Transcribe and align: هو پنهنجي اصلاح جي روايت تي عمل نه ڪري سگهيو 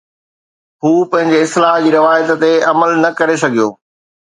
هو 0.85 0.91
پنهنجي 1.11 1.39
اصلاح 1.45 1.75
جي 1.85 1.89
روايت 1.97 2.29
تي 2.47 2.51
عمل 2.73 2.91
نه 3.05 3.09
ڪري 3.23 3.35
سگهيو 3.45 3.69